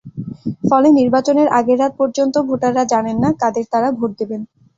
[0.63, 4.41] ফলে নির্বাচনের আগের রাত পর্যন্তও ভোটাররা জানেন না, কাদের তাঁরা ভোট দেবেন।